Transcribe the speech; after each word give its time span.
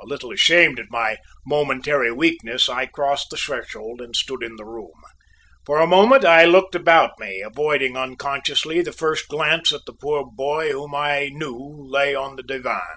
A 0.00 0.06
little 0.06 0.32
ashamed 0.32 0.78
of 0.78 0.90
my 0.90 1.18
momentary 1.44 2.10
weakness, 2.10 2.70
I 2.70 2.86
crossed 2.86 3.28
the 3.28 3.36
threshold 3.36 4.00
and 4.00 4.16
stood 4.16 4.42
in 4.42 4.56
the 4.56 4.64
room. 4.64 4.98
For 5.66 5.78
a 5.78 5.86
moment 5.86 6.24
I 6.24 6.46
looked 6.46 6.74
about 6.74 7.18
me, 7.18 7.42
avoiding 7.42 7.94
unconsciously 7.94 8.80
the 8.80 8.92
first 8.92 9.28
glance 9.28 9.70
at 9.70 9.82
the 9.84 9.92
poor 9.92 10.24
boy 10.24 10.70
whom 10.72 10.94
I 10.94 11.28
knew 11.34 11.86
lay 11.86 12.14
on 12.14 12.36
the 12.36 12.42
divan. 12.42 12.96